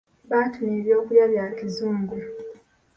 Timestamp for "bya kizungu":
1.31-2.17